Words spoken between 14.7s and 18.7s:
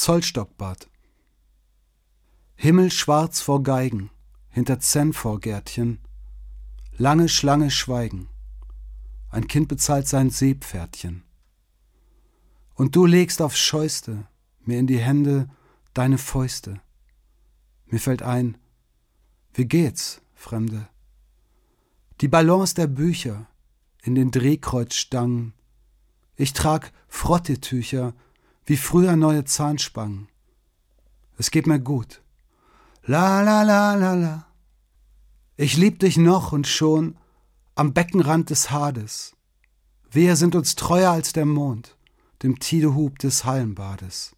in die Hände deine Fäuste. Mir fällt ein,